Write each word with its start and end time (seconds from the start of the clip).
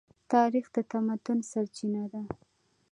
تاریخ 0.31 0.65
د 0.75 0.77
تمدن 0.91 1.39
سرچینه 1.51 2.03
ده. 2.11 2.21